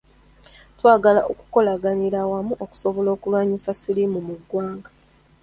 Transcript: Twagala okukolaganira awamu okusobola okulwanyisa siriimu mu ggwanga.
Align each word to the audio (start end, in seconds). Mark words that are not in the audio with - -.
Twagala 0.77 1.21
okukolaganira 1.31 2.17
awamu 2.25 2.53
okusobola 2.63 3.09
okulwanyisa 3.15 3.71
siriimu 3.81 4.19
mu 4.27 4.35
ggwanga. 4.39 4.89